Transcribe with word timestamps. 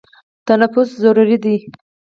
تنفس 0.47 0.89
ضروري 1.03 1.37
دی. 1.43 1.55